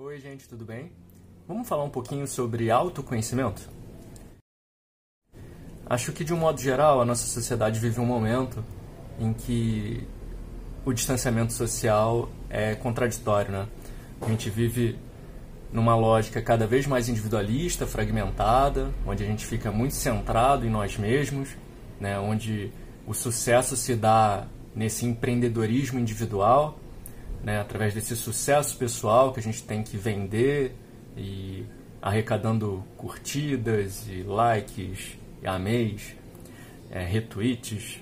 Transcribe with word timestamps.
Oi, 0.00 0.20
gente, 0.20 0.48
tudo 0.48 0.64
bem? 0.64 0.92
Vamos 1.48 1.66
falar 1.66 1.82
um 1.82 1.90
pouquinho 1.90 2.24
sobre 2.24 2.70
autoconhecimento? 2.70 3.68
Acho 5.84 6.12
que, 6.12 6.22
de 6.22 6.32
um 6.32 6.36
modo 6.36 6.60
geral, 6.60 7.00
a 7.00 7.04
nossa 7.04 7.26
sociedade 7.26 7.80
vive 7.80 7.98
um 7.98 8.06
momento 8.06 8.64
em 9.18 9.32
que 9.32 10.06
o 10.84 10.92
distanciamento 10.92 11.52
social 11.52 12.28
é 12.48 12.76
contraditório, 12.76 13.50
né? 13.50 13.68
A 14.20 14.28
gente 14.28 14.48
vive 14.48 14.96
numa 15.72 15.96
lógica 15.96 16.40
cada 16.40 16.64
vez 16.64 16.86
mais 16.86 17.08
individualista, 17.08 17.84
fragmentada, 17.84 18.94
onde 19.04 19.24
a 19.24 19.26
gente 19.26 19.44
fica 19.44 19.72
muito 19.72 19.96
centrado 19.96 20.64
em 20.64 20.70
nós 20.70 20.96
mesmos, 20.96 21.56
né? 21.98 22.20
onde 22.20 22.70
o 23.04 23.12
sucesso 23.12 23.76
se 23.76 23.96
dá 23.96 24.46
nesse 24.76 25.04
empreendedorismo 25.04 25.98
individual, 25.98 26.78
né? 27.42 27.60
através 27.60 27.94
desse 27.94 28.16
sucesso 28.16 28.76
pessoal 28.76 29.32
que 29.32 29.40
a 29.40 29.42
gente 29.42 29.62
tem 29.62 29.82
que 29.82 29.96
vender 29.96 30.74
e 31.16 31.64
arrecadando 32.00 32.84
curtidas 32.96 34.06
e 34.08 34.22
likes, 34.22 35.18
e 35.42 35.46
é, 36.90 37.04
retweets, 37.04 38.00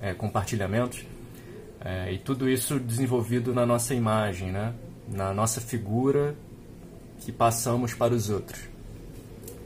é, 0.00 0.14
compartilhamentos, 0.14 1.04
é, 1.80 2.12
e 2.12 2.18
tudo 2.18 2.48
isso 2.48 2.78
desenvolvido 2.78 3.54
na 3.54 3.64
nossa 3.64 3.94
imagem, 3.94 4.50
né? 4.50 4.74
na 5.08 5.32
nossa 5.32 5.60
figura 5.60 6.34
que 7.20 7.32
passamos 7.32 7.94
para 7.94 8.14
os 8.14 8.30
outros. 8.30 8.60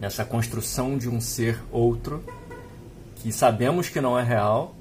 Nessa 0.00 0.24
construção 0.24 0.96
de 0.96 1.08
um 1.08 1.20
ser 1.20 1.58
outro 1.70 2.24
que 3.16 3.32
sabemos 3.32 3.88
que 3.88 4.00
não 4.00 4.18
é 4.18 4.22
real, 4.22 4.74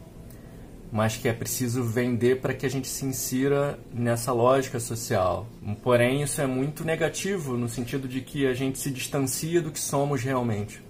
mas 0.94 1.18
que 1.18 1.28
é 1.28 1.34
preciso 1.34 1.84
vender 1.84 2.40
para 2.40 2.54
que 2.54 2.68
a 2.68 2.70
gente 2.70 2.88
se 2.88 3.04
insira 3.04 3.80
nessa 3.92 4.32
lógica 4.32 4.80
social. 4.80 5.48
Porém, 5.82 6.22
isso 6.22 6.40
é 6.40 6.46
muito 6.46 6.86
negativo 6.86 7.58
no 7.58 7.68
sentido 7.68 8.08
de 8.08 8.22
que 8.22 8.46
a 8.46 8.54
gente 8.54 8.78
se 8.78 8.92
distancia 8.92 9.60
do 9.60 9.72
que 9.72 9.80
somos 9.80 10.22
realmente. 10.22 10.84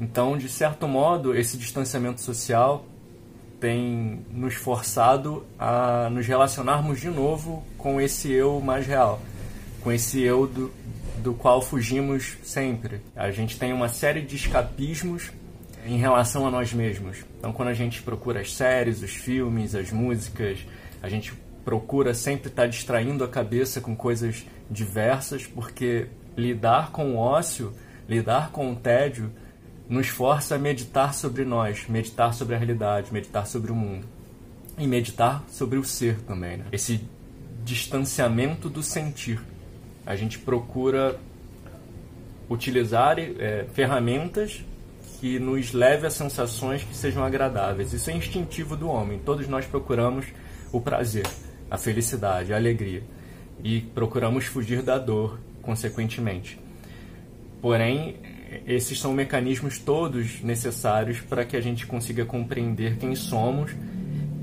Então, 0.00 0.38
de 0.38 0.48
certo 0.48 0.88
modo, 0.88 1.36
esse 1.36 1.58
distanciamento 1.58 2.22
social 2.22 2.86
tem 3.60 4.24
nos 4.30 4.54
forçado 4.54 5.44
a 5.58 6.08
nos 6.10 6.26
relacionarmos 6.26 6.98
de 6.98 7.10
novo 7.10 7.62
com 7.76 8.00
esse 8.00 8.32
eu 8.32 8.60
mais 8.62 8.86
real, 8.86 9.20
com 9.82 9.92
esse 9.92 10.22
eu 10.22 10.46
do, 10.46 10.72
do 11.18 11.34
qual 11.34 11.60
fugimos 11.60 12.38
sempre. 12.42 13.02
A 13.14 13.30
gente 13.30 13.58
tem 13.58 13.74
uma 13.74 13.90
série 13.90 14.22
de 14.22 14.36
escapismos 14.36 15.32
em 15.86 15.96
relação 15.98 16.46
a 16.46 16.50
nós 16.50 16.72
mesmos. 16.72 17.24
Então, 17.38 17.52
quando 17.52 17.68
a 17.68 17.74
gente 17.74 18.02
procura 18.02 18.40
as 18.40 18.52
séries, 18.52 19.02
os 19.02 19.12
filmes, 19.12 19.74
as 19.74 19.92
músicas, 19.92 20.58
a 21.02 21.08
gente 21.08 21.32
procura 21.64 22.12
sempre 22.12 22.48
estar 22.48 22.66
distraindo 22.66 23.24
a 23.24 23.28
cabeça 23.28 23.80
com 23.80 23.94
coisas 23.94 24.44
diversas, 24.70 25.46
porque 25.46 26.08
lidar 26.36 26.90
com 26.90 27.14
o 27.14 27.16
ócio, 27.16 27.72
lidar 28.08 28.50
com 28.50 28.72
o 28.72 28.76
tédio, 28.76 29.30
nos 29.88 30.08
força 30.08 30.56
a 30.56 30.58
meditar 30.58 31.14
sobre 31.14 31.44
nós, 31.44 31.86
meditar 31.88 32.34
sobre 32.34 32.54
a 32.54 32.58
realidade, 32.58 33.12
meditar 33.12 33.46
sobre 33.46 33.70
o 33.70 33.74
mundo. 33.74 34.06
E 34.78 34.86
meditar 34.86 35.44
sobre 35.48 35.78
o 35.78 35.84
ser 35.84 36.20
também. 36.22 36.58
Né? 36.58 36.64
Esse 36.72 37.00
distanciamento 37.64 38.68
do 38.68 38.82
sentir. 38.82 39.40
A 40.04 40.14
gente 40.14 40.38
procura 40.38 41.18
utilizar 42.48 43.18
é, 43.18 43.66
ferramentas 43.72 44.62
que 45.20 45.38
nos 45.38 45.72
leve 45.72 46.06
a 46.06 46.10
sensações 46.10 46.82
que 46.82 46.94
sejam 46.94 47.24
agradáveis. 47.24 47.92
Isso 47.92 48.10
é 48.10 48.12
instintivo 48.14 48.76
do 48.76 48.88
homem. 48.88 49.18
Todos 49.18 49.48
nós 49.48 49.66
procuramos 49.66 50.26
o 50.72 50.80
prazer, 50.80 51.26
a 51.70 51.78
felicidade, 51.78 52.52
a 52.52 52.56
alegria. 52.56 53.02
E 53.64 53.80
procuramos 53.80 54.44
fugir 54.44 54.82
da 54.82 54.98
dor, 54.98 55.40
consequentemente. 55.62 56.58
Porém, 57.62 58.16
esses 58.66 59.00
são 59.00 59.12
mecanismos 59.12 59.78
todos 59.78 60.42
necessários 60.42 61.20
para 61.20 61.44
que 61.44 61.56
a 61.56 61.60
gente 61.60 61.86
consiga 61.86 62.24
compreender 62.24 62.96
quem 62.96 63.14
somos 63.14 63.72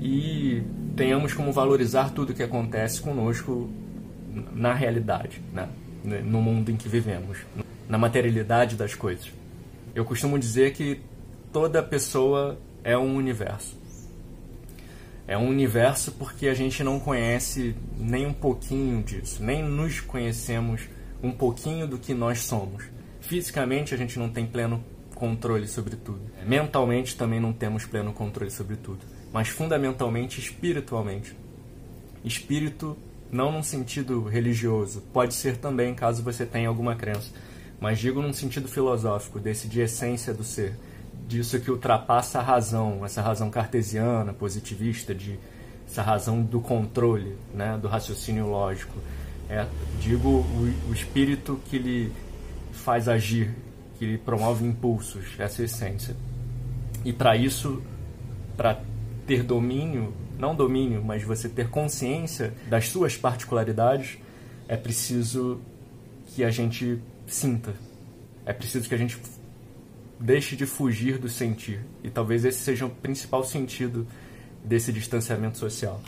e 0.00 0.62
tenhamos 0.96 1.32
como 1.32 1.52
valorizar 1.52 2.10
tudo 2.10 2.30
o 2.30 2.34
que 2.34 2.42
acontece 2.42 3.00
conosco 3.00 3.70
na 4.52 4.74
realidade, 4.74 5.40
né? 5.52 5.68
no 6.04 6.42
mundo 6.42 6.70
em 6.70 6.76
que 6.76 6.88
vivemos, 6.88 7.38
na 7.88 7.96
materialidade 7.96 8.76
das 8.76 8.94
coisas. 8.94 9.32
Eu 9.94 10.04
costumo 10.04 10.38
dizer 10.38 10.72
que 10.72 11.00
toda 11.52 11.82
pessoa 11.82 12.58
é 12.82 12.98
um 12.98 13.14
universo. 13.14 13.78
É 15.26 15.38
um 15.38 15.48
universo 15.48 16.12
porque 16.12 16.48
a 16.48 16.54
gente 16.54 16.82
não 16.82 16.98
conhece 16.98 17.74
nem 17.96 18.26
um 18.26 18.32
pouquinho 18.32 19.02
disso, 19.02 19.42
nem 19.42 19.62
nos 19.62 20.00
conhecemos 20.00 20.82
um 21.22 21.30
pouquinho 21.30 21.86
do 21.86 21.96
que 21.96 22.12
nós 22.12 22.40
somos. 22.40 22.84
Fisicamente 23.20 23.94
a 23.94 23.96
gente 23.96 24.18
não 24.18 24.28
tem 24.28 24.46
pleno 24.46 24.84
controle 25.14 25.66
sobre 25.68 25.96
tudo. 25.96 26.20
Mentalmente 26.44 27.16
também 27.16 27.40
não 27.40 27.52
temos 27.52 27.86
pleno 27.86 28.12
controle 28.12 28.50
sobre 28.50 28.76
tudo. 28.76 29.00
Mas 29.32 29.48
fundamentalmente 29.48 30.40
espiritualmente. 30.40 31.34
Espírito 32.24 32.96
não 33.30 33.50
num 33.50 33.62
sentido 33.62 34.22
religioso, 34.24 35.02
pode 35.12 35.34
ser 35.34 35.56
também 35.56 35.94
caso 35.94 36.22
você 36.22 36.46
tenha 36.46 36.68
alguma 36.68 36.94
crença, 36.94 37.32
mas 37.84 37.98
digo 37.98 38.22
num 38.22 38.32
sentido 38.32 38.66
filosófico, 38.66 39.38
desse 39.38 39.68
de 39.68 39.78
essência 39.78 40.32
do 40.32 40.42
ser, 40.42 40.74
disso 41.28 41.60
que 41.60 41.70
ultrapassa 41.70 42.38
a 42.38 42.42
razão, 42.42 43.04
essa 43.04 43.20
razão 43.20 43.50
cartesiana, 43.50 44.32
positivista, 44.32 45.14
de 45.14 45.38
essa 45.86 46.00
razão 46.00 46.40
do 46.40 46.62
controle, 46.62 47.36
né, 47.52 47.76
do 47.76 47.86
raciocínio 47.86 48.46
lógico. 48.46 48.98
É, 49.50 49.66
digo 50.00 50.30
o, 50.30 50.74
o 50.88 50.94
espírito 50.94 51.60
que 51.66 51.76
lhe 51.76 52.10
faz 52.72 53.06
agir, 53.06 53.54
que 53.98 54.06
lhe 54.06 54.16
promove 54.16 54.64
impulsos, 54.64 55.26
essa 55.38 55.62
essência. 55.62 56.16
E 57.04 57.12
para 57.12 57.36
isso, 57.36 57.82
para 58.56 58.80
ter 59.26 59.42
domínio, 59.42 60.14
não 60.38 60.56
domínio, 60.56 61.04
mas 61.04 61.22
você 61.22 61.50
ter 61.50 61.68
consciência 61.68 62.54
das 62.66 62.88
suas 62.88 63.14
particularidades, 63.14 64.16
é 64.66 64.74
preciso 64.74 65.60
que 66.26 66.44
a 66.44 66.50
gente 66.50 67.00
sinta. 67.26 67.74
É 68.44 68.52
preciso 68.52 68.88
que 68.88 68.94
a 68.94 68.98
gente 68.98 69.18
deixe 70.18 70.56
de 70.56 70.66
fugir 70.66 71.18
do 71.18 71.28
sentir. 71.28 71.80
E 72.02 72.10
talvez 72.10 72.44
esse 72.44 72.58
seja 72.58 72.86
o 72.86 72.90
principal 72.90 73.44
sentido 73.44 74.06
desse 74.64 74.92
distanciamento 74.92 75.58
social. 75.58 76.00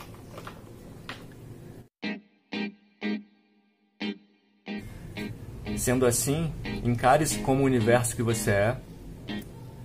Sendo 5.77 6.05
assim, 6.05 6.51
encare-se 6.83 7.39
como 7.39 7.61
o 7.61 7.65
universo 7.65 8.15
que 8.15 8.23
você 8.23 8.51
é, 8.51 8.77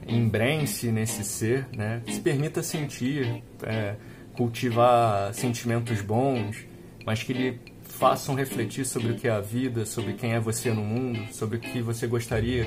embrense 0.06 0.90
nesse 0.90 1.22
ser, 1.22 1.68
né? 1.76 2.02
se 2.08 2.20
permita 2.20 2.62
sentir, 2.62 3.42
é, 3.62 3.96
cultivar 4.34 5.32
sentimentos 5.34 6.00
bons, 6.00 6.64
mas 7.04 7.22
que 7.22 7.32
lhe 7.32 7.71
façam 8.02 8.34
refletir 8.34 8.84
sobre 8.84 9.12
o 9.12 9.14
que 9.14 9.28
é 9.28 9.30
a 9.30 9.38
vida, 9.38 9.86
sobre 9.86 10.14
quem 10.14 10.32
é 10.32 10.40
você 10.40 10.72
no 10.72 10.82
mundo, 10.82 11.32
sobre 11.32 11.58
o 11.58 11.60
que 11.60 11.80
você 11.80 12.04
gostaria 12.08 12.66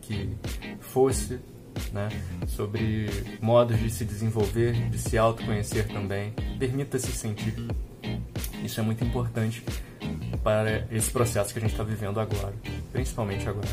que 0.00 0.30
fosse, 0.78 1.40
né? 1.92 2.08
sobre 2.46 3.08
modos 3.40 3.80
de 3.80 3.90
se 3.90 4.04
desenvolver, 4.04 4.74
de 4.88 4.96
se 4.96 5.18
autoconhecer 5.18 5.88
também. 5.88 6.32
Permita-se 6.56 7.10
sentir. 7.10 7.52
Isso 8.62 8.78
é 8.78 8.82
muito 8.84 9.02
importante 9.02 9.60
para 10.44 10.86
esse 10.92 11.10
processo 11.10 11.52
que 11.52 11.58
a 11.58 11.62
gente 11.62 11.72
está 11.72 11.82
vivendo 11.82 12.20
agora, 12.20 12.54
principalmente 12.92 13.48
agora. 13.48 13.66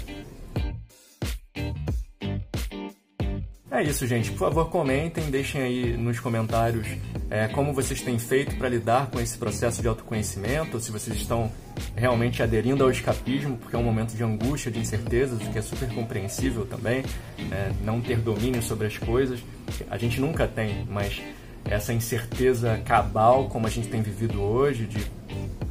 É 3.73 3.81
isso, 3.81 4.05
gente. 4.05 4.29
Por 4.29 4.37
favor, 4.37 4.69
comentem, 4.69 5.31
deixem 5.31 5.59
aí 5.59 5.97
nos 5.97 6.19
comentários 6.19 6.87
é, 7.27 7.47
como 7.47 7.73
vocês 7.73 8.03
têm 8.03 8.19
feito 8.19 8.55
para 8.55 8.69
lidar 8.69 9.07
com 9.07 9.19
esse 9.19 9.35
processo 9.35 9.81
de 9.81 9.87
autoconhecimento, 9.87 10.79
se 10.79 10.91
vocês 10.91 11.17
estão 11.17 11.51
realmente 11.95 12.43
aderindo 12.43 12.83
ao 12.83 12.91
escapismo, 12.91 13.57
porque 13.57 13.75
é 13.75 13.79
um 13.79 13.83
momento 13.83 14.15
de 14.15 14.23
angústia, 14.23 14.71
de 14.71 14.77
incertezas, 14.77 15.41
o 15.41 15.49
que 15.49 15.57
é 15.57 15.61
super 15.63 15.89
compreensível 15.91 16.67
também, 16.67 17.03
né? 17.49 17.73
não 17.83 17.99
ter 17.99 18.19
domínio 18.19 18.61
sobre 18.61 18.85
as 18.85 18.99
coisas. 18.99 19.43
A 19.89 19.97
gente 19.97 20.21
nunca 20.21 20.47
tem, 20.47 20.85
mas 20.87 21.19
essa 21.65 21.91
incerteza 21.91 22.79
cabal, 22.85 23.49
como 23.49 23.65
a 23.65 23.71
gente 23.71 23.87
tem 23.87 24.03
vivido 24.03 24.39
hoje, 24.39 24.85
de 24.85 25.03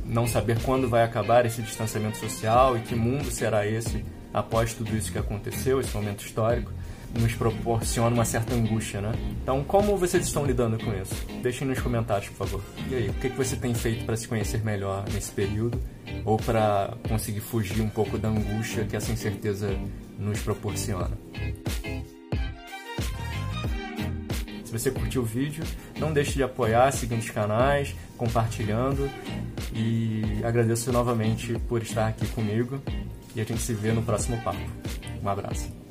não 0.05 0.27
saber 0.27 0.61
quando 0.63 0.89
vai 0.89 1.05
acabar 1.05 1.47
esse 1.47 1.63
distanciamento 1.63 2.17
social 2.17 2.77
e 2.77 2.81
que 2.81 2.97
mundo 2.97 3.31
será 3.31 3.65
esse 3.65 4.05
após 4.35 4.75
tudo 4.75 4.97
isso 4.97 5.13
que 5.13 5.19
aconteceu, 5.19 5.79
esse 5.79 5.95
momento 5.95 6.27
histórico 6.27 6.73
nos 7.19 7.35
proporciona 7.35 8.15
uma 8.15 8.25
certa 8.25 8.55
angústia, 8.55 9.01
né? 9.01 9.13
Então, 9.43 9.63
como 9.65 9.97
vocês 9.97 10.27
estão 10.27 10.45
lidando 10.45 10.83
com 10.83 10.93
isso? 10.95 11.15
Deixem 11.43 11.67
nos 11.67 11.81
comentários, 11.81 12.29
por 12.31 12.47
favor. 12.47 12.63
E 12.91 12.95
aí, 12.95 13.09
o 13.09 13.15
que, 13.15 13.29
você 13.29 13.57
tem 13.57 13.75
feito 13.75 14.05
para 14.05 14.17
se 14.17 14.27
conhecer 14.27 14.65
melhor 14.65 15.05
nesse 15.13 15.31
período? 15.31 15.81
Ou 16.25 16.37
para 16.37 16.95
conseguir 17.09 17.41
fugir 17.41 17.81
um 17.81 17.89
pouco 17.89 18.19
da 18.19 18.29
angústia 18.29 18.85
que 18.85 18.97
essa 18.97 19.13
incerteza 19.13 19.71
nos 20.19 20.41
proporciona? 20.41 21.11
Se 24.65 24.73
você 24.73 24.91
curtiu 24.91 25.23
o 25.23 25.25
vídeo, 25.25 25.65
não 25.99 26.13
deixe 26.13 26.33
de 26.33 26.43
apoiar 26.43 26.91
seguindo 26.93 27.21
os 27.21 27.31
canais, 27.31 27.95
compartilhando 28.17 29.11
e 29.75 30.41
agradeço 30.43 30.91
novamente 30.91 31.59
por 31.69 31.83
estar 31.83 32.09
aqui 32.09 32.27
comigo 32.29 32.81
e 33.35 33.41
a 33.41 33.45
gente 33.45 33.61
se 33.61 33.75
vê 33.75 33.93
no 33.93 34.03
próximo 34.03 34.41
papo. 34.43 34.61
Um 35.23 35.29
abraço. 35.29 35.82